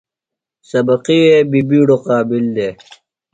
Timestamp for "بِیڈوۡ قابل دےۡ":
1.69-2.73